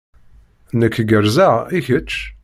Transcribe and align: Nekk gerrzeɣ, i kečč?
Nekk 0.79 0.95
gerrzeɣ, 1.09 1.53
i 1.77 1.79
kečč? 1.85 2.11